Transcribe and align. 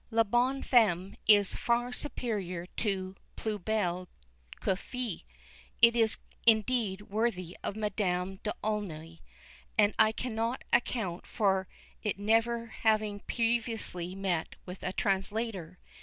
La 0.09 0.23
Bonne 0.23 0.63
Femme 0.63 1.13
is 1.27 1.53
far 1.53 1.93
superior 1.93 2.65
to 2.65 3.15
Plus 3.35 3.59
Belle 3.61 4.09
que 4.59 4.73
Fée. 4.75 5.25
It 5.79 5.95
is 5.95 6.17
indeed 6.43 7.03
worthy 7.03 7.55
of 7.63 7.75
Madame 7.75 8.37
d'Aulnoy, 8.41 9.19
and 9.77 9.93
I 9.99 10.11
cannot 10.11 10.63
account 10.73 11.27
for 11.27 11.67
its 12.01 12.17
never 12.17 12.65
having 12.65 13.19
previously 13.27 14.15
met 14.15 14.55
with 14.65 14.81
a 14.81 14.91
translator. 14.91 15.77